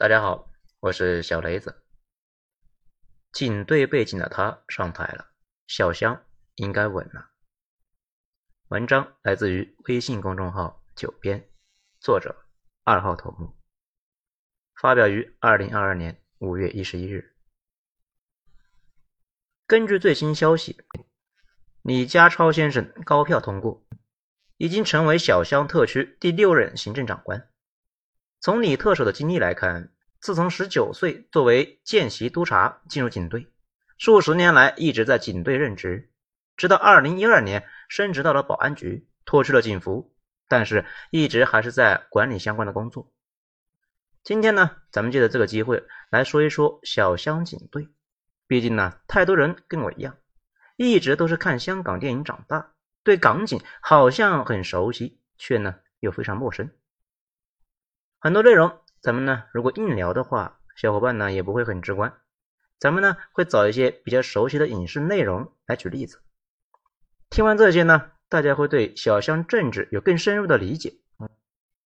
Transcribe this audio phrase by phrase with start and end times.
[0.00, 1.82] 大家好，我是小雷子。
[3.32, 5.32] 警队背景的他上台了，
[5.66, 6.24] 小香
[6.54, 7.30] 应该稳了。
[8.68, 11.50] 文章来自于微信公众号“九编”，
[11.98, 12.46] 作者
[12.84, 13.58] 二号头目，
[14.80, 17.34] 发表于二零二二年五月一十一日。
[19.66, 20.80] 根据最新消息，
[21.82, 23.84] 李家超先生高票通过，
[24.58, 27.50] 已经成为小香特区第六任行政长官。
[28.40, 33.48] 从李特首的经历来看，自从十九岁作为见习督察进入警队，
[33.96, 36.12] 数十年来一直在警队任职，
[36.56, 40.14] 直到二零一二年升职到了保安局，脱去了警服，
[40.46, 43.12] 但是一直还是在管理相关的工作。
[44.22, 47.88] 今天呢，咱们借着这个机会来说一说小香警队。
[48.46, 50.16] 毕竟呢，太多人跟我一样，
[50.76, 56.70] 一直都是看香港电影长大，对港警好像很熟悉，却呢又非常陌生。
[58.20, 62.14] 很多内容，咱们呢如果硬聊的话，小伙伴呢也不会很直观。
[62.80, 66.20] 咱们呢会找一些比较熟悉的影视内容来举例子。
[67.30, 70.94] 听完这些呢，大家会对小香政治有更深入的理解，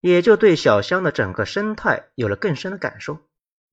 [0.01, 3.17] 也就对小香的整个生态有了更深的感受。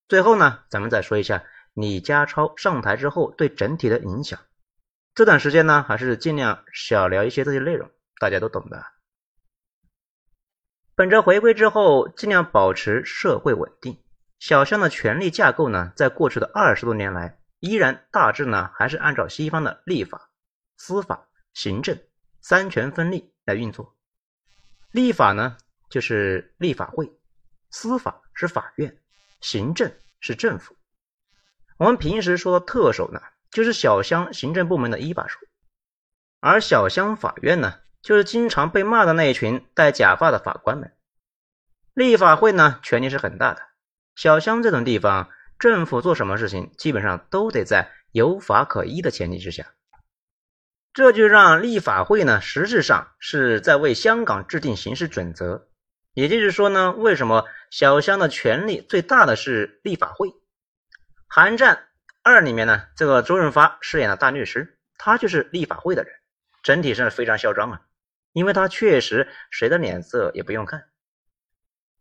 [0.09, 4.41] 最后呢，咱们再说一下李家超上台之后对整体的影响。
[5.15, 8.83] 这段时间呢，还是尽量少聊一些这些内容，大家都懂的。
[10.97, 14.03] 本着回归之后尽量保持社会稳定，
[14.39, 20.31] 小香的权力架构呢，在过去的二十多年来，依然大致呢还是按照西方的立法、
[20.79, 21.99] 司法、行政
[22.41, 23.95] 三权分立来运作。
[24.91, 25.59] 立法呢
[25.91, 27.13] 就是立法会，
[27.69, 28.97] 司法是法院，
[29.43, 30.75] 行政是政府。
[31.77, 35.39] 我们平时说特首呢，就是小香行政部门的一把手，
[36.41, 37.81] 而小香法院呢。
[38.07, 40.93] 就是经常被骂的那一群戴假发的法官们。
[41.93, 43.63] 立法会呢，权力是很大的。
[44.15, 49.73] 小香这种地方，政府做什么事情，基本上都得在有法可依的前提之下。
[50.95, 55.67] 这就让立法会呢，实质上是在为香港制定行事准则。
[56.15, 60.29] 也就是说呢，为什么小香的权力最大的是立法会？
[61.27, 61.89] 《寒战
[62.23, 66.13] 二》里面呢，这个周润发饰演的大律师，他就是立法会的人，
[66.63, 67.83] 整体上非常嚣张啊。
[68.37, 70.91] 因为他确实谁的脸色也不用看。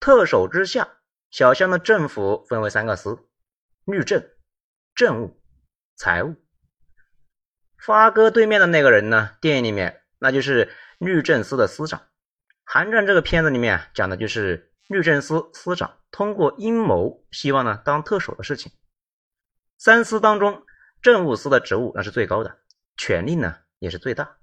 [0.02, 0.98] 特首之下，
[1.32, 3.18] 小香的政府分为三个司：
[3.86, 4.22] 律政、
[4.94, 5.42] 政务、
[5.96, 6.36] 财务。
[7.78, 9.38] 发哥对面的那个人呢？
[9.40, 12.06] 电影里面那就是律政司的司长。
[12.66, 18.74] 寒战这个片子里面讲的就是律政司司长通过阴谋，希望呢当特首的事情。
[19.78, 20.66] 三司当中，
[21.02, 22.60] 政务司的职务那是最高的，
[22.98, 24.38] 权力呢也是最大。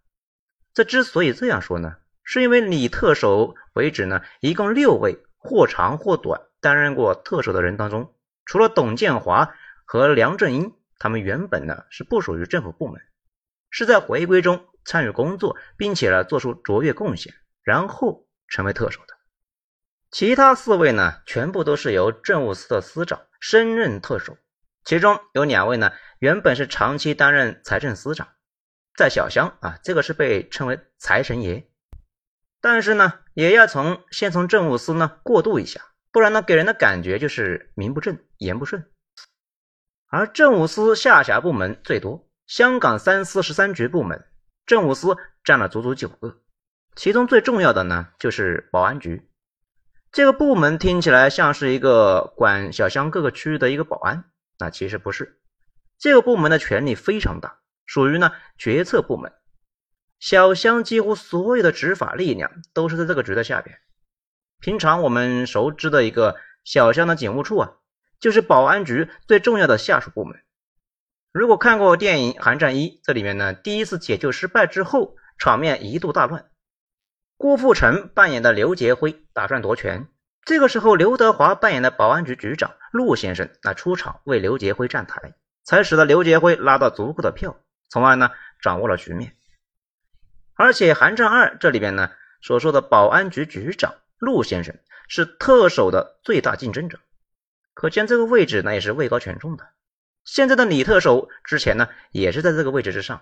[0.75, 8.15] 这之所以这样说呢，是因为李特首为止呢，一共六位或长或短担任过特首的人当中，
[8.47, 13.03] 除了董建华和梁振英，他们原本呢是不属于政府部门，
[13.71, 19.15] 是在回归中参与工作，并且呢做出卓越贡献，然后成为特首的。
[20.11, 24.38] 其他四位呢，全部都是由政务司的司长升任特首，
[24.84, 28.28] 其中有两位呢，原本是长期担任财政司长。
[28.94, 31.66] 在小香啊，这个是被称为财神爷，
[32.60, 35.80] 但是呢，也要从先从政务司呢过渡一下，
[36.10, 38.86] 不然呢，给人的感觉就是名不正言不顺。
[40.08, 44.26] 而政务司下辖部门最多，香港三司十三局部门，
[44.66, 46.42] 政务司占了足足九个，
[46.94, 49.26] 其中最重要的呢就是保安局。
[50.10, 54.25] 这个部门听起来像是一个管小香各个区域的一个保安，
[54.58, 55.41] 那其实不是，
[55.97, 57.62] 这个部门的权力非常大。
[57.92, 59.34] 属于呢决策部门，
[60.19, 63.80] 小香几乎所有的执法力量都是在这个局的下边。
[64.60, 67.72] 平常我们熟知的一个小香的警务处啊，
[68.19, 70.41] 就是保安局最重要的下属部门。
[71.32, 76.47] 如果看过电影《寒战一》，这里面呢第一次解救失败之后，场面一度大乱。
[77.36, 80.08] 郭富城扮演的刘杰辉打算夺权，
[80.47, 87.55] 这个时候刘德华扮演的保安局局长陆先生那出场为刘杰辉站台，才使得刘杰辉拉到足够的票。
[87.93, 88.31] 从而呢
[88.62, 89.37] 掌握了局面，
[90.55, 92.11] 而且《寒战二》这里边呢
[92.41, 94.75] 所说的保安局局长陆先生
[95.09, 96.99] 是特首的最大竞争者，
[97.75, 99.69] 可见这个位置呢也是位高权重的。
[100.25, 103.21] 现在的李特首之前呢也是在这个位置之上。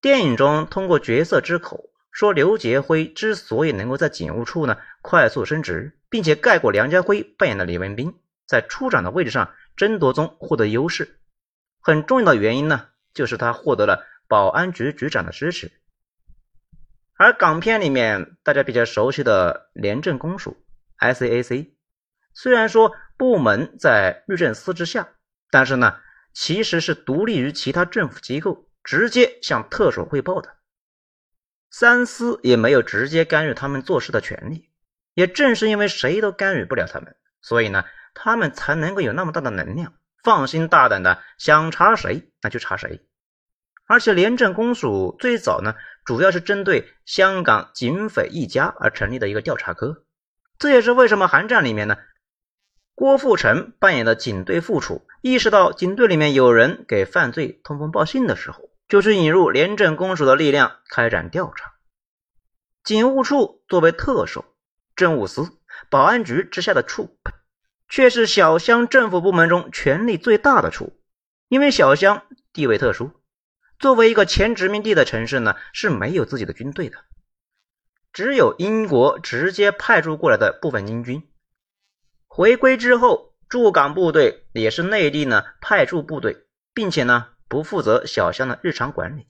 [0.00, 8.12] 电影中通过角色之口说，刘杰辉之所以能够在警务处呢快速升职，并且盖过梁家辉扮演的李文斌
[8.44, 11.20] 在处长的位置上争夺中获得优势，
[11.80, 12.88] 很重要的原因呢。
[13.16, 15.72] 就是他获得了保安局局长的支持，
[17.16, 20.62] 而港片里面大家比较熟悉的廉政公署
[20.98, 21.70] （SAC），
[22.34, 25.08] 虽然说部门在律政司之下，
[25.50, 25.98] 但是呢，
[26.34, 30.54] 其实是独立于其他政府机构，直接向特首汇报的。
[31.70, 34.70] 三司也没有直接干预他们做事的权利。
[35.14, 43.05] 也正是因为谁都干预不了他们，所以呢，他们才能够有那么大的能量，放心大胆的想查谁那就查谁。
[43.86, 45.74] 而且廉政公署最早呢，
[46.04, 50.04] 主要是针对香港警匪一家而成立的一个调查科。
[50.58, 51.96] 这也是为什么寒战里面呢，
[52.94, 61.74] 郭富城扮演的警队副处意识到警队里面有人给犯罪通风报信的时候，就是引入廉政公署的力量开展调查。
[62.82, 64.44] 警务处作为特首、
[64.94, 65.42] 政务司、
[65.90, 67.18] 保安局之下的处，
[67.88, 70.98] 却是小乡政府部门中权力最大的处，
[71.48, 72.22] 因为小乡
[72.52, 73.10] 地位特殊。
[73.78, 76.98] 作为一个前殖民地的城市呢，是没有自己的军队的，
[78.12, 81.28] 只有英国直接派驻过来的部分英军。
[82.26, 89.26] 回归之后，驻港部队也是内地呢派驻部队，并且呢不负责小乡的日常管理。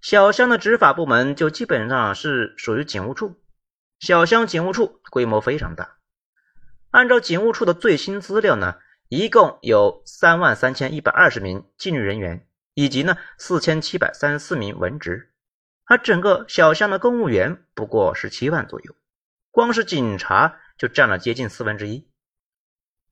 [0.00, 3.40] 小乡的执法部门就基本上是属于警务处。
[3.98, 5.96] 小乡警务处规模非常大，
[6.90, 8.76] 按照警务处的最新资料呢，
[9.08, 12.47] 一共有三万三千一百二十名纪律人员。
[12.78, 15.32] 以及呢，四千七百三十四名文职，
[15.84, 18.94] 而整个小乡的公务员不过十七万左右，
[19.50, 22.08] 光是警察就占了接近四分之一。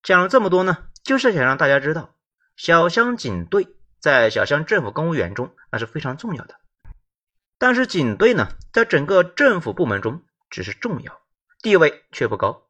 [0.04, 2.14] 讲了这么多呢，就是想让大家知道，
[2.54, 3.66] 小乡警队
[3.98, 6.54] 在小乡政府公务员中那是非常重要的。
[7.58, 11.20] 但是警队呢，在整个政府部门中只是重要，
[11.60, 12.68] 地位却不高。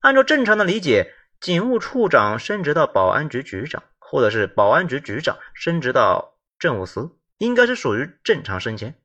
[0.00, 3.84] 按照正常的理解，警务处长升职到保安局局长。
[4.10, 8.98] 或者是保安局局长升职到政务司，应该是属于正常升迁。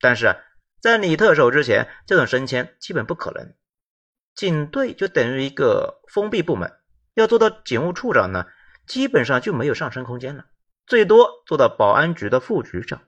[0.00, 0.36] 但是啊，
[0.80, 3.52] 在李特首之前，这种升迁基本不可能。
[4.34, 6.72] 警队就等于一个封闭部门，
[7.14, 8.46] 要做到警务处长呢，
[8.86, 10.46] 基本上就没有上升空间了，
[10.86, 13.02] 最多做到保安局的副局长。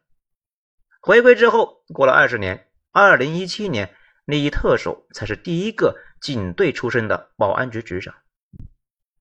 [1.00, 3.94] 回归之后，过了二十年，二零一七年，
[4.24, 8.14] 李特首才是第一个警队出身的保安局局长。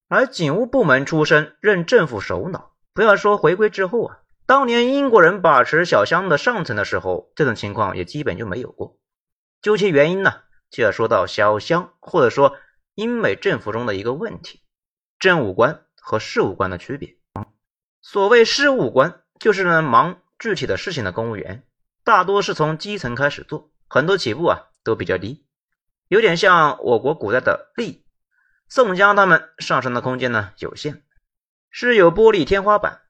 [0.08, 2.74] 而警务部门出身，任政府首脑。
[2.94, 8.98] 不要说回归之后啊，当年英国人把持小乡的上层的时候，这种情况也基本就没有过。
[9.62, 12.56] 究其原因呢，就要说到小乡或者说
[12.94, 14.62] 英美政府中的一个问题：
[15.18, 17.18] 政务官和事务官的区别。
[18.02, 21.64] 所谓事务官，就是呢忙具体的事情的公务员，
[22.04, 25.48] 大多是从基层开始做，很多起步啊都比较低，
[26.08, 28.05] 有点像我国古代的吏。
[28.68, 31.04] 宋江他们上升的空间呢有限，
[31.70, 33.02] 是有玻璃天花板。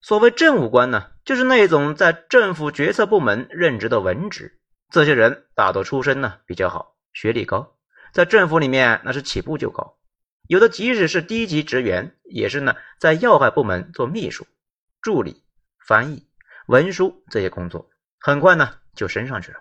[0.00, 4.60] 所谓政务官呢，就是那种在政府决策部门任职的文职。
[4.90, 7.76] 这些人大多出身呢比较好，学历高，
[8.12, 9.98] 在政府里面那是起步就高。
[10.46, 14.46] 有的即使是低级职员，也是呢在要害部门做秘书、
[15.02, 15.42] 助理、
[15.84, 16.28] 翻译、
[16.66, 19.58] 文书这些工作，很快呢就升上去了。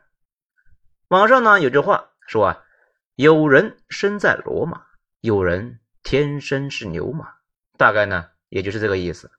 [1.07, 2.63] 网上呢有句话说啊，
[3.15, 4.83] 有人身在罗马。
[5.24, 7.36] 有人天生是牛马，
[7.78, 9.31] 大概呢，也就是这个意思。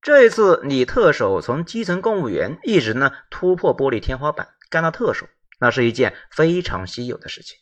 [0.00, 5.26] 这一次，李特首从基层公务员一直呢突破玻璃天花板，干到特首，
[5.58, 7.58] 那是一件非常稀有的事情。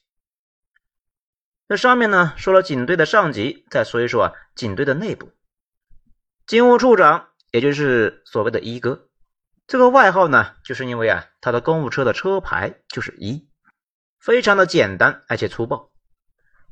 [1.68, 5.32] 那上面呢说了警队的上级，再说一说啊警队的内部。
[6.46, 9.08] 警务处长，也就是所谓的一哥，
[9.66, 13.48] 这个外号呢，就是因为啊他的公务车的车牌就是一，
[14.20, 15.91] 非常的简单而且粗暴。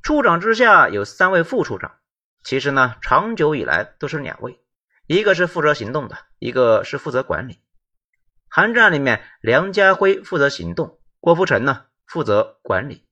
[0.02, 1.98] 处长之下有三位副处长，
[2.42, 4.58] 其实呢，长久以来都是两位，
[5.06, 7.60] 一个是负责行动的，一个是负责管理。
[8.48, 13.06] 韩战里面，梁家辉负责行动，郭富城呢负责管理。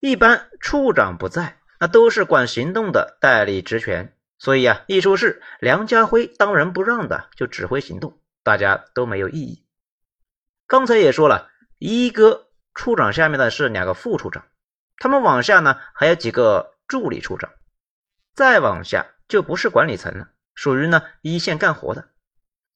[0.00, 9.66] 一般处长不在，那都是管行动的代理职权，所以啊，一出事，梁家辉当仁不让的就指挥行动，大家都没有异议。
[10.66, 14.44] 刚才也说了，一哥处长下面的是两个副处长。
[15.02, 17.50] 他们往下呢，还有几个助理处长，
[18.36, 22.10] 再往下就不是管理层了，属于呢一线干活的。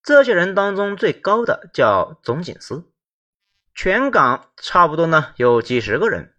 [0.02, 2.90] 这些人当中最高的叫总警司，
[3.76, 6.35] 全港差不多呢有几十个人。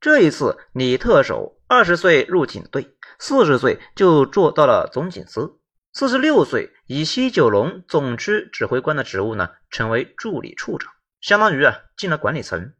[0.00, 5.58] 这一次李特首二十岁入警队，四十岁就做到了总警司，
[5.92, 12.74] 四十六岁以西九龙总区指挥官的职务呢，成为助理处长，相当于啊进了管理层，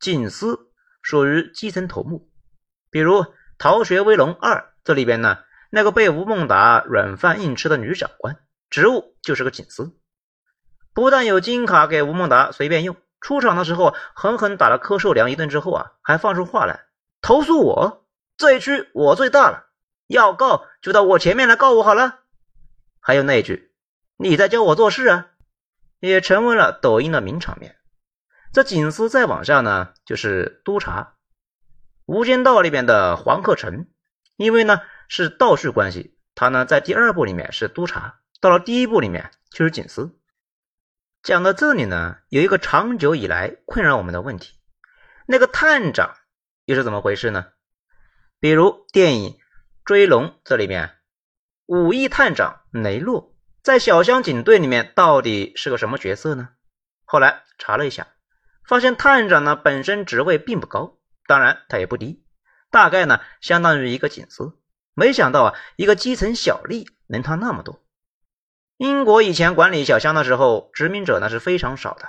[0.00, 0.71] 警司。
[1.02, 2.30] 属于基层头目，
[2.90, 3.22] 比如
[3.58, 8.38] 《逃学威龙二》这里边呢，那个被吴孟达软饭硬吃的女长官，
[8.70, 9.94] 职务就是个警司，
[10.94, 16.86] 不但有金卡给吴孟达随便用，出场的时候狠狠打了柯受良一顿之后啊，还放出话来
[17.20, 18.06] 投诉我，
[18.36, 19.66] 这一区我最大了，
[20.06, 22.20] 要告就到我前面来告我好了。
[23.00, 23.72] 还有那句
[24.16, 25.26] “你在教我做事啊”，
[25.98, 27.76] 也成为了抖音的名场面。
[28.52, 31.14] 这警司再往下呢，就是督察。
[32.04, 33.86] 《无间道》里边的黄克诚，
[34.36, 40.18] 因为呢是倒叙关系，他呢在第二部里面是督察，到了第一部里面就是警司。
[41.22, 44.58] 讲到这里呢，有一个长久以来困扰我们的问题，
[45.26, 46.16] 那个探长
[46.66, 47.46] 又是怎么回事呢？
[48.38, 49.30] 比如电影
[49.86, 50.98] 《追龙》这里面，
[51.64, 56.50] 武义探长雷洛在小香警队里面到底是个什么角色呢？
[57.04, 58.08] 后来查了一下，
[58.66, 60.98] 发现探长呢本身职位并不高。
[61.26, 62.24] 当然，他也不低，
[62.70, 64.58] 大概呢相当于一个警司。
[64.94, 67.82] 没想到啊，一个基层小吏能贪那么多。
[68.76, 72.08] 英国以前管理小乡的时候，殖民者那是非常少的。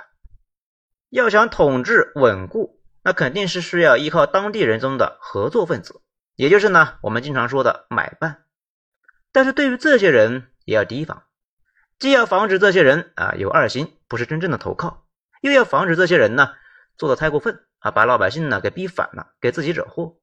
[1.08, 6.02] 要想统治稳固，那肯定是需要依靠当地人中的合作分子，
[6.34, 8.44] 也就是呢我们经常说的买办。
[9.30, 11.22] 但是对于这些人也要提防，
[11.98, 15.03] 既要防止这些人啊有二心，不是真正的投靠，
[15.44, 16.54] 又要防止这些人呢
[16.96, 17.64] 做的太过分。
[17.80, 20.16] 啊，把老百姓呢给逼反了，给自己惹祸，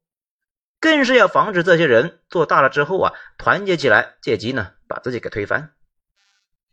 [0.80, 5.76] 更是要防止这些人做大了之后啊，团结起来借机呢把自己给推翻。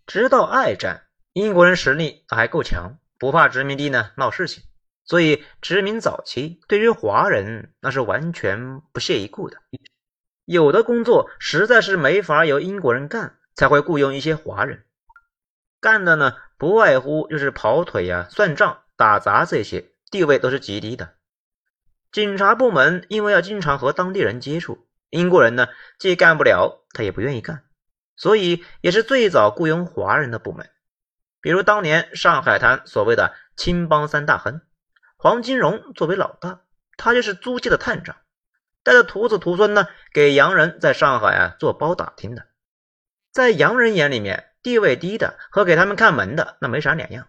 [0.06, 1.02] 直到二战，
[1.34, 4.64] 英国人实力还够强，不怕殖民地呢闹事情，
[5.04, 9.58] 所以殖民早期对于华人那是完全不屑一顾的。
[10.46, 14.86] 有的工作实在是没法由英国人干，才会雇佣一些华人
[15.80, 19.92] 干的呢，不外乎就是跑腿呀、算账、打杂这些。
[20.10, 21.16] 地位都是极低的。
[22.10, 25.68] 警察部门因为要经常和当地人接触，英国人呢
[25.98, 27.64] 既干不了，他也不愿意干，
[28.16, 30.70] 所以也是最早雇佣华人的部门。
[31.42, 34.62] 比如当年上海滩所谓的青帮三大亨，
[35.18, 36.62] 黄金荣作为老大，
[36.96, 38.16] 他就是租界的探长，
[38.82, 42.46] 带着徒子徒孙呢给洋人在上海啊做包打听的。
[43.30, 47.26] 在洋人眼里面，地位低的和给他们看门的那没啥两样。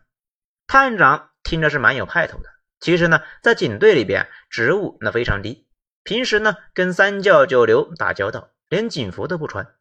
[0.67, 2.49] 探长听着是蛮有派头的。
[2.81, 5.65] 其实呢，在警队里边，职务那非常低，
[6.03, 9.73] 平时呢跟三教九流打交道，连警服都不穿。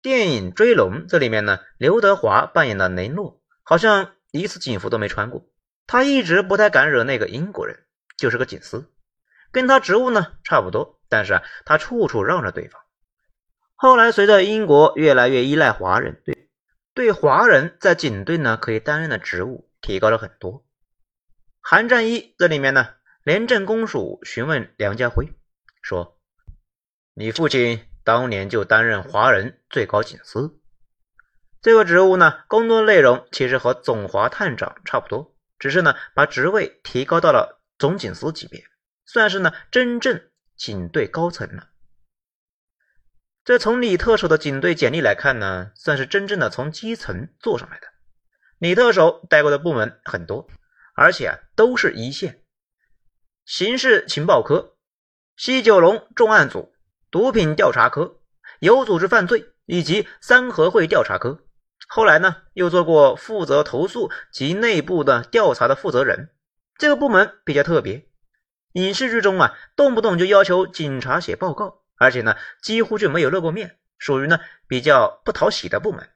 [0.00, 5.46] 电影《追龙》这里面呢，刘德华扮演的雷诺，好像一次警服都没穿过。
[5.86, 7.84] 他一直不太敢惹那个英国人，
[8.16, 8.90] 就是个警司，
[9.52, 12.80] 跟他职务呢差不多，但是啊，他处处让着对方。
[13.76, 16.43] 后来随着英国越来越依赖华人，对
[16.94, 20.52] 对华人在警队呢可以担任的职务提高了很多。
[21.60, 22.88] 《韩战一》这里面呢，
[23.24, 25.32] 廉政公署询问梁家辉
[25.82, 26.20] 说
[27.14, 30.60] ：“你父亲当年就担任华人最高警司，
[31.60, 38.62] 这个职务呢，工作内容其实和总华探长差不多，只是呢，把职位提高到了总警司级别，
[39.04, 40.22] 算是呢真正
[40.54, 41.70] 警队高层了。
[43.44, 47.86] 这从李特首的警队简历来看呢，算是真正的从基层做上来的。
[48.58, 50.48] 李特首带过的部门很多。”
[50.96, 52.40] 而且啊都是一线，
[53.44, 54.76] 刑事情报科、
[55.36, 56.72] 西九龙重案组、
[57.10, 58.20] 毒品调查科、
[58.60, 61.40] 有组织犯罪以及三合会调查科。
[61.88, 66.30] 后来呢，又做过负责投诉及内部的调查的负责人。
[66.78, 68.06] 这个部门比较特别，
[68.74, 76.08] 影视剧中啊，动不动就要求警察写报告，而且呢，几乎就没有露过面，属于呢比较不讨喜的部门。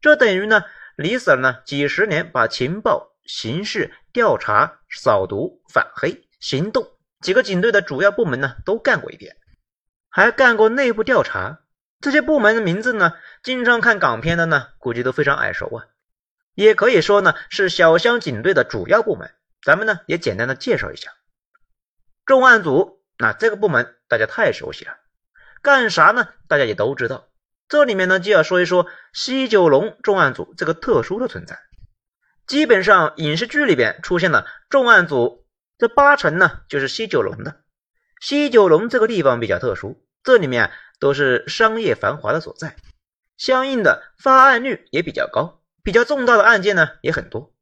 [0.00, 0.64] 这等于呢，
[0.96, 3.08] 李 Sir 呢几十年把情报。
[3.26, 6.88] 刑事调查、扫毒、反黑、行动
[7.20, 9.36] 几个警队的主要部门呢，都干过一遍，
[10.08, 11.60] 还干过内部调查。
[12.00, 13.12] 这些部门的名字呢，
[13.44, 15.86] 经常看港片的呢，估计都非常耳熟啊。
[16.54, 19.32] 也可以说呢，是小乡警队的主要部门。
[19.62, 21.12] 咱们呢，也简单的介绍一下
[22.24, 22.99] 重案组。
[23.20, 24.96] 那这个部门大家太熟悉了，
[25.60, 26.28] 干啥呢？
[26.48, 27.28] 大家也都知道。
[27.68, 31.58] 这里面呢，就要说一说西九龙重案组这个特殊的存在。
[32.46, 35.46] 基本上影视剧里边出现了重案组，
[35.76, 37.60] 这八成呢就是西九龙的。
[38.22, 42.74] 西九龙这个地方比较特殊，这里面都是商业繁华的所在，
[43.36, 47.52] 相应的发案率也比较高，比较重大的案件呢也很多。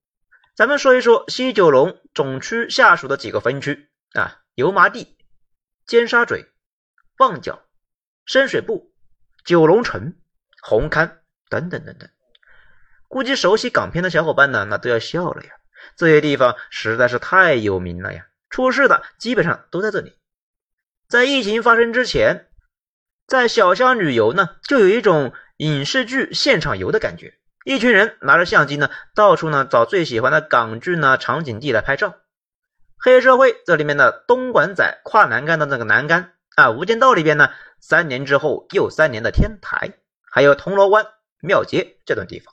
[0.55, 5.18] 咱们说一说西九龙总区下属的几个分区啊：油麻地、
[5.89, 6.45] 尖沙咀、
[7.17, 7.63] 旺角、
[8.27, 8.91] 深水埗、
[9.43, 10.15] 九龙城、
[10.63, 11.13] 红磡
[11.49, 12.11] 等等等等。
[13.09, 15.51] 估计熟悉港片的小伙伴呢，那都要笑了呀！
[15.97, 20.19] 这些地方实在是太有名了呀，出事的基本上都在这里。
[21.09, 22.51] 在疫情发生之前，
[23.27, 27.39] 在小乡旅游呢，就有一种影视剧现场游的感觉。
[27.65, 32.15] 一群人拿着相机呢，到处呢找最喜欢的港剧呢场景地来拍照。
[33.01, 37.51] 黑社会这里面的东莞仔跨栏杆的那个栏杆啊，无间道里边呢，
[37.81, 39.93] 三年之后又三年的天台，
[40.29, 41.07] 还有铜锣湾、
[41.41, 42.53] 庙街这段地方，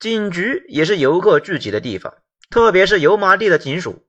[0.00, 2.14] 警局也是游客聚集的地方，
[2.48, 4.06] 特别是油麻地的警署，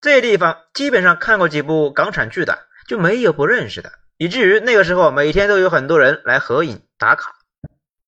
[0.00, 7.34] 这地方基本上看过几部港产剧的就没有不认识的，以至于那个时候每天都有很多人来合影打卡。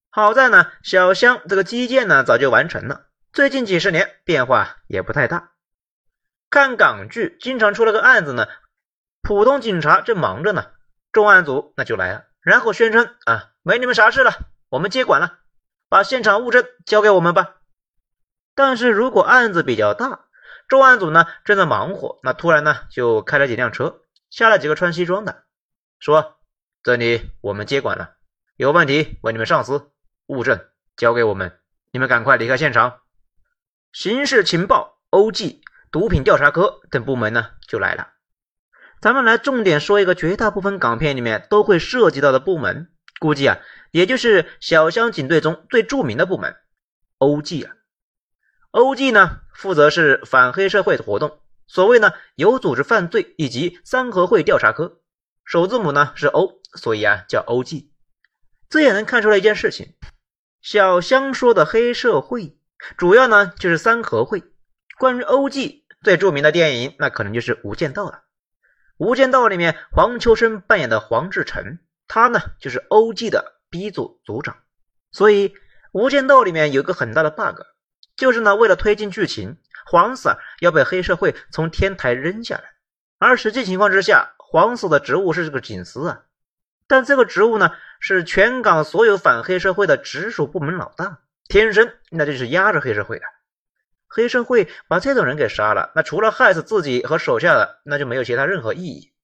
[0.08, 3.02] 好在呢，小香这个基建呢早就完成了，
[3.32, 5.51] 最近几十年变化也不太大。
[6.52, 8.46] 看港剧经常出了个案子呢。
[9.22, 10.72] 普通警察正忙着呢，
[11.10, 14.32] 重案组那就来了，然后宣称啊，没你们啥事了，
[14.68, 15.38] 我们接管了，
[15.88, 17.54] 把现场物证交给我们吧。
[18.54, 20.26] 但是如果案子比较大，
[20.68, 25.44] 重案组呢正在忙活，那突然呢就开了几辆车，下来几个穿西装的，
[25.98, 26.36] 说
[26.82, 28.16] 这里我们接管了，
[28.56, 29.90] 有问题问你们上司，
[30.26, 30.60] 物证
[30.96, 31.58] 交给我们，
[31.92, 32.98] 你们赶快离开现场。
[33.90, 35.61] 刑事情报、OG、
[35.92, 38.08] 毒品调查科等部门呢就来了。
[39.00, 43.58] 咱们来重点说一个绝大部分港片里面都会涉及到的部门，估计啊，
[43.90, 46.56] 也就是小香警队中最著名的部门
[47.18, 47.76] ，OG 啊。
[48.70, 55.00] OG 呢，负责是反黑社会的活动，所谓呢有组织犯罪以及三合会调查科，
[55.44, 57.90] 首字母呢是 O，所以啊叫 OG。
[58.70, 59.94] 这也能看出来一件事情，
[60.62, 62.56] 小香说的黑社会，
[62.96, 64.42] 主要呢就是三合会。
[64.98, 68.22] 关于 OG 最著名的电影，那可能就是《无间道》了。
[69.04, 71.78] 《无间道》里面，黄秋生扮演的黄志成，
[72.08, 74.56] 他呢就是 OG 的 B 组组长。
[75.10, 75.48] 所以，
[75.92, 77.60] 《无间道》里面有个很大的 bug，
[78.16, 82.64] 就是呢，为了推进剧情，黄 Sir 要被黑社会从天台扔下来。
[83.18, 86.22] 而实际情况之下，黄 Sir 的职务是这个警司啊，
[86.88, 93.24] 但这个职务呢，是全港所有反黑社会的直属部门老大，天生那就是压着黑社会的。
[94.14, 99.14] 黑社会把这种人给杀了，那除了害死自己和手下的，那就没有其他任何意义。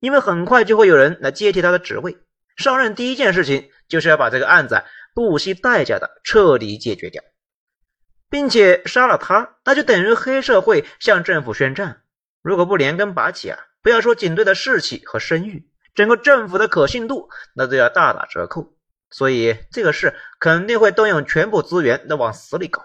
[0.00, 2.18] 因为很快就会有人来接替他的职位，
[2.56, 4.82] 上任第一件事情就是要把这个案子
[5.14, 7.22] 不惜代价的彻底解决掉，
[8.28, 12.02] 并且杀了他，那就等于黑社会向政府宣战。
[12.42, 18.74] 如果不连根拔起啊，不要说警队的士气和声誉，整个政府的可信度那都要大打折扣。
[19.10, 22.82] 所以这个事肯定会动用全部资源的往死里搞。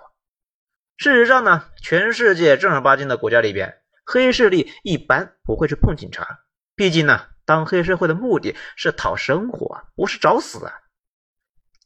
[0.99, 6.41] 事实上呢，全世界正儿八经的国家里边，黑势力一般不会去碰警察。
[6.75, 10.73] 毕竟呢，当黑社会的目的是讨生活，不是找死啊。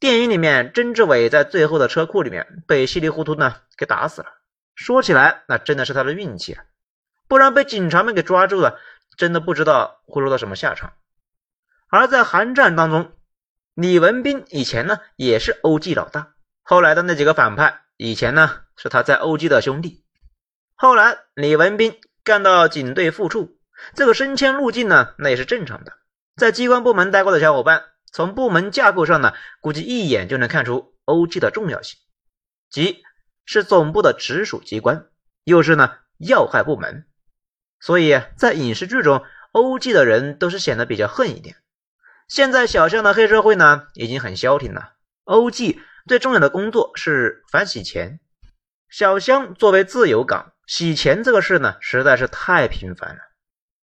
[0.00, 4.26] 电影里面，曾志伟在最后的车库里面被稀里糊涂呢给打死了。
[4.74, 6.64] 说起来，那真的是他的运气啊，
[7.28, 8.80] 不然被警察们给抓住了，
[9.16, 10.92] 真的不知道会落到什么下场。
[11.88, 13.12] 而在寒战当中，
[13.74, 17.82] 李文斌以前呢也是 OG 老大，后来的那几个反派。
[17.96, 20.04] 以前呢是他在欧 G 的兄弟，
[20.74, 23.56] 后来李文斌干到警队副处，
[23.94, 25.92] 这个升迁路径呢那也是正常的。
[26.34, 32.00] 在机关部门待过的小伙伴，从部门架构上呢，估计一眼就能看出欧 G 的重要性，
[32.68, 33.04] 即
[33.44, 35.06] 是总部的直属机关，
[35.44, 37.06] 又是呢要害部门，
[37.78, 41.58] 所以在影视剧中欧 G 的人都是显得比较横一点。
[42.26, 45.80] 现在小巷的黑社会呢已经很消停了欧 G。
[46.06, 48.20] 最重要的工作是反洗钱。
[48.90, 53.20] 小香作为自由港，洗钱这个事呢，实在是太频繁了。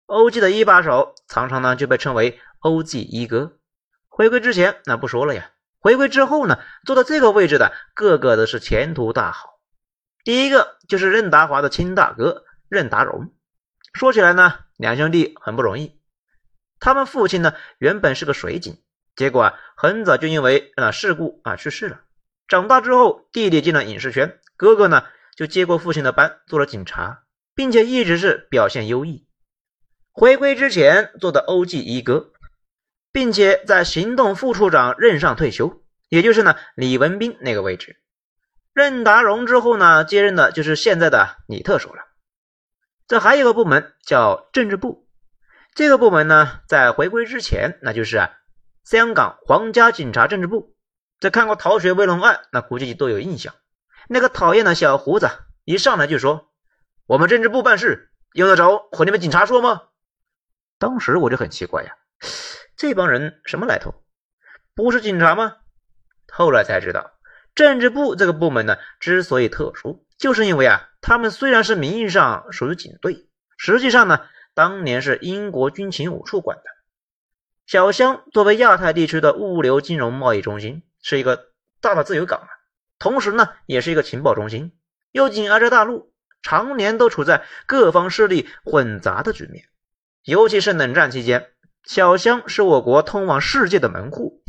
[0.08, 3.60] OG 的一把手常常呢就被称为 OG 一哥。
[4.08, 9.60] 回归之前那不说了呀，回归之后呢，坐到这个位置的个个都是前途大好。
[10.24, 13.32] 第一个就是任达华的亲大哥任达荣。
[13.94, 16.02] 说起来呢，两兄弟很不容易。
[16.80, 18.82] 他们父亲呢原本是个水警，
[19.16, 22.02] 结果啊很早就因为啊事故啊去世了。
[22.48, 25.04] 长大之后，弟弟进了影视圈，哥哥呢
[25.36, 29.28] 就接过父亲的班，做了警察，并且一直是表现优异。
[30.14, 32.32] 回归之前做的 OG 一哥，
[33.12, 37.98] 并且在行动副处长任上退休，也就是呢李文斌那个位置。
[38.74, 42.04] 任达荣之后呢接任的就是现在的李特首了。
[43.08, 45.08] 这还有个部门叫政治部，
[45.76, 48.32] 这个部门呢在回归之前，那就是啊
[48.86, 50.77] 香港皇家警察政治部。
[51.20, 53.54] 在看过《逃学威龙案》，那估计都有印象。
[54.08, 55.28] 那个讨厌的小胡子
[55.66, 56.52] 一上来就说
[57.08, 59.82] ：“我们政治部办事用得着和你们警察说吗？”
[60.80, 61.92] 当时我就很奇怪呀，
[62.76, 64.04] 这帮人什么来头？
[64.76, 65.58] 不是警察吗？
[66.32, 67.12] 后来才知道，
[67.56, 73.28] 政治部这个部门呢，之所以特殊，就是因为啊，他们虽然是名义上属于警队，
[73.58, 76.64] 实际上呢，当年是英国军情五处管的。
[77.66, 80.84] 小香作为亚太地区的物流金融贸易中心。
[81.10, 82.48] 是一个大的自由港啊，
[83.00, 84.74] 同时呢，也是一个情报中心，
[85.14, 89.70] 又紧挨着大陆，常年都处在各方势力混杂的局面。
[90.26, 91.54] 尤其是冷战期间，
[91.86, 94.44] 小香是我国通往世界的门户。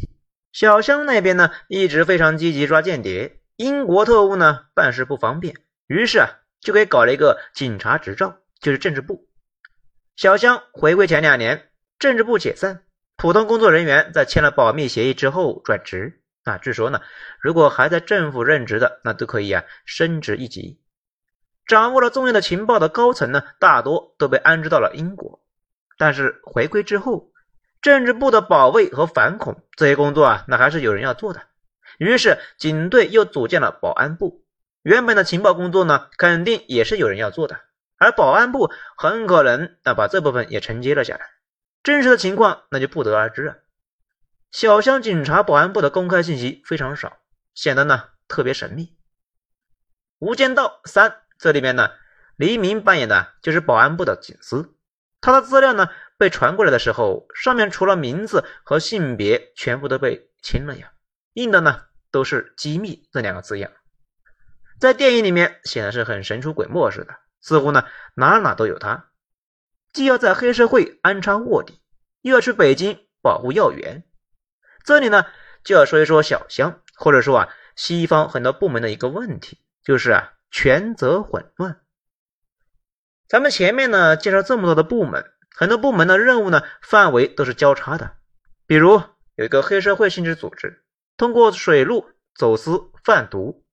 [0.51, 5.55] 小香那边呢，一直非常积极抓间谍，英国特务呢办事不方便，
[5.87, 6.29] 于是啊，
[6.61, 9.29] 就给搞了一个警察执照，就是政治部。
[10.17, 12.83] 小香回归前两年，政治部解散，
[13.17, 16.21] 普通工作人员在签了保密协议之后转职。
[16.49, 17.01] 啊，据说呢，
[17.41, 20.81] 如果还在政府任职的，那都可以啊升职一级。
[21.67, 25.41] 掌握了重要的情报的高层呢，大多都被安置到了英国。
[25.99, 27.33] 但是回归之后，
[27.83, 31.43] 政治部的保卫和反恐这些工作啊，那还是有人要做的。
[31.99, 34.45] 于是警队又组建了保安部。
[34.83, 37.61] 原本的情报工作呢，肯定也是有人要做的，
[37.99, 41.27] 而保安部很可能啊把这部分也承接了下来。
[41.83, 43.57] 真实的情况那就不得而知了。
[44.51, 47.19] 小乡警察保安部的公开信息非常少，
[47.55, 48.85] 显得呢特别神秘。
[50.19, 51.91] 《无间道三》这里面呢，
[52.37, 54.75] 黎明扮演的就是保安部的警司，
[55.21, 60.93] 他的资料呢被传过来的时候，上面除了名字和性别，全部都被清了呀，
[61.35, 63.71] 印的呢都是“机密”这两个字样。
[64.81, 67.85] 在电影里面显得是很神出鬼没似的，似乎呢
[68.15, 69.11] 哪哪都有他，
[69.93, 71.83] 既要在黑社会安插卧底，
[72.23, 74.05] 又要去北京保护要员。
[74.89, 75.27] 这里呢，
[75.65, 81.83] 就要说一说小香，或者说啊，西方很多部门的一个问题，就是啊，权责混乱。
[83.29, 88.13] 咱们前面呢介绍这么多的部门，很多部门的任务呢范围都是交叉的。
[88.67, 89.03] 比如
[89.35, 90.83] 有一个黑社会性质组织，
[91.19, 93.67] 通过水路走私贩毒，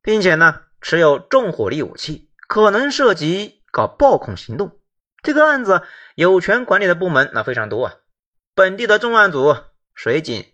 [0.00, 4.78] 并且呢持有重火力武器，可能涉及搞暴恐行动。
[5.24, 5.82] 这个案子
[6.14, 7.94] 有权管理的部门那非常多啊，
[8.54, 9.56] 本地的重案组、
[9.96, 10.50] 水警。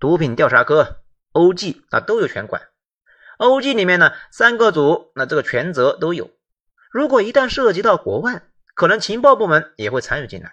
[0.00, 1.00] 毒品调查科、
[1.32, 2.62] OG 啊都有权管。
[3.38, 6.30] OG 里面呢三个组，那这个权责都有。
[6.90, 8.42] 如果一旦涉及到国外，
[8.74, 10.52] 可能情报部门也会参与进来。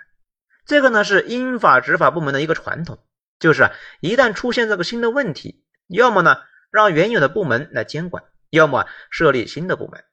[0.66, 3.00] 这个呢是英法执法部门的一个传统，
[3.40, 6.38] 就是啊一旦出现这个新的问题，要么呢
[6.72, 10.04] 让原有的部门来监管，要么啊设立新的部门，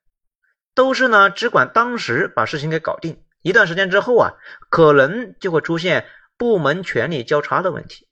[0.75, 3.25] 都是呢只管当时把事情给搞定。
[3.41, 4.35] 一段时间之后啊，
[4.71, 8.09] 可能就会出现部门权力交叉的问题。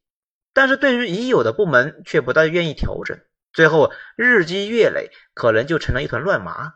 [0.53, 3.19] 但是对于已有的部门却不大愿意调整，
[3.53, 6.75] 最后日积月累，可能就成了一团乱麻。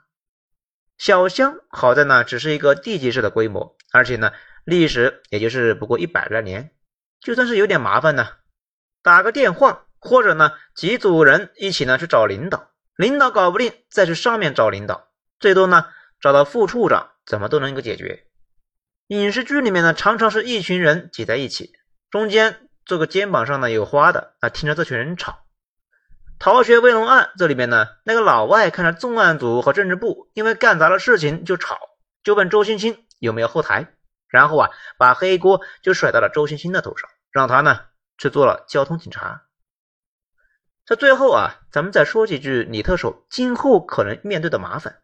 [0.96, 4.32] 小香好在呢，只是一个地级市的规模，而且呢，
[4.64, 6.70] 历史也就是不过一百来年，
[7.20, 8.28] 就算是有点麻烦呢，
[9.02, 15.08] 打个电话，或者呢，几组人一起呢去找领导，领导搞不定，再去上面找领导，
[15.40, 15.86] 最多呢
[16.20, 18.26] 找到副处长，怎么都能够解决。
[19.08, 21.72] 影视剧里面呢，常常是一群人挤在一起，
[22.08, 22.60] 中间。
[22.84, 25.40] 这个肩膀上呢有花的啊，听着这群人吵。
[26.38, 31.78] 逃学威龙案这里面呢，那个老外看着重案组和政治部因为干砸了事情就吵，
[32.22, 33.94] 就问周星星有没有后台，
[34.28, 37.80] 然后啊把黑锅就甩到了周星星的头上，让他呢
[38.18, 39.44] 去做了交通警察。
[40.84, 45.00] 在最后啊，咱们再说几句李特首今后可能面对的麻烦。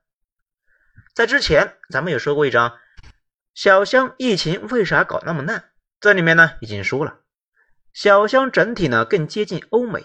[1.14, 2.76] 在之前咱们有说过一张，
[3.54, 5.70] 小香疫情为啥搞那么烂？
[6.00, 7.20] 这里面呢已经说了。
[7.92, 10.04] 小香整体呢更接近欧美，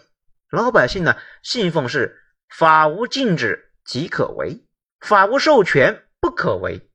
[0.49, 4.65] 老百姓呢信奉是法无禁止即可为，
[4.99, 6.89] 法无授权不可为。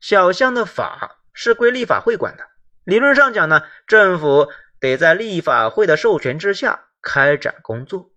[0.00, 2.48] 小香的法是归立法会管的，
[2.84, 8.10] 理论上讲呢，政府得在立法会的授权之下开展工作。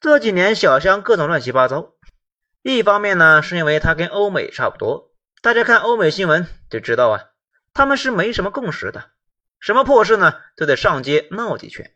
[0.00, 1.94] 这几年小香各种乱七八糟，
[2.62, 5.12] 一方面呢是因为它跟欧美差不多，
[5.42, 7.24] 大家看欧美新闻就知道啊，
[7.74, 9.10] 他们是没什么共识的。
[9.62, 10.40] 什么破事呢？
[10.56, 11.94] 都得上街闹几圈。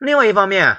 [0.00, 0.78] 另外一方面，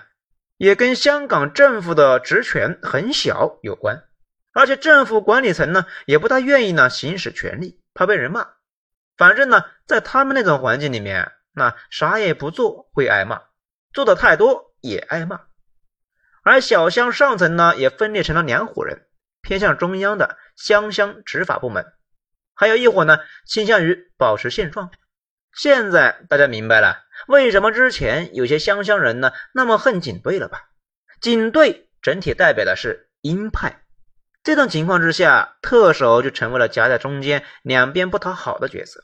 [0.58, 4.04] 也跟香港政府的职权很小有关，
[4.52, 8.46] 而且政府管理层呢也不大愿意呢行使权力，怕被人骂。
[9.16, 13.44] 反正呢，在他们那种环境里面，那啥也不做会挨骂，
[13.94, 15.40] 做的太多也挨骂。
[16.44, 19.08] 而小乡上层呢也分裂成了两伙人，
[19.42, 21.86] 偏向中央的乡乡执法部门，
[22.54, 24.92] 还有一伙呢倾向于保持现状。
[25.58, 30.70] 现在大家明白了，为什么之前有些湘乡人呢那么恨警队了吧？
[31.20, 33.82] 警队整体代表的是鹰派，
[34.44, 39.04] 这种情况之下，特首就成为了夹在中间、两边不讨好的角色。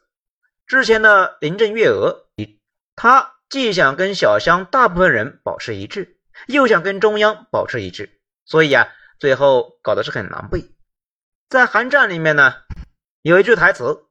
[0.67, 2.27] 之前的林郑月娥，
[2.95, 10.69] 他既想跟小乡大部分人保持一致，又想跟中央保持一致，所以啊，最后搞的是很狼狈。
[11.49, 12.53] 在韩战里面呢，
[13.23, 14.05] 有一句台词。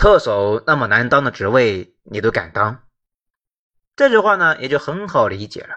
[0.00, 2.88] 特首那么难当的职位你都敢当？
[3.96, 5.76] 这句话呢也就很好理解了。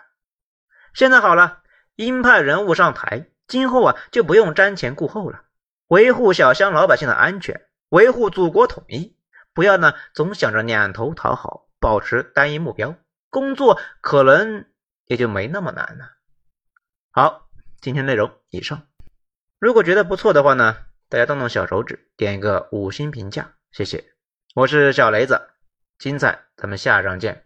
[0.94, 1.62] 现在好了
[1.96, 5.44] 鹰派人物上台今后啊就不用瞻前顾后了。
[5.88, 9.18] 维护小乡老百姓的安全维护祖国统一。
[9.54, 12.96] 不要呢总想着两头讨好保持单一目标。
[13.30, 14.64] 工作可能
[15.04, 16.12] 也就没那么难了。
[17.12, 17.50] 好
[17.82, 18.88] 今天内容以上。
[19.60, 20.78] 如果觉得不错的话呢
[21.10, 24.13] 大家动动小手指点一个五星评价谢谢。
[24.56, 25.50] 我是小雷子
[25.98, 27.44] 精彩咱们下章见。